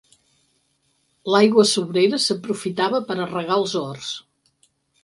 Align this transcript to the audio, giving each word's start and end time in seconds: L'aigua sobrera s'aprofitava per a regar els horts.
L'aigua 1.35 1.67
sobrera 1.73 2.21
s'aprofitava 2.25 3.05
per 3.13 3.21
a 3.21 3.31
regar 3.37 3.61
els 3.63 3.79
horts. 3.85 4.13